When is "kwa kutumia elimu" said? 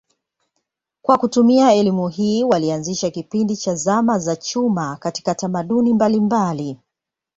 1.01-2.07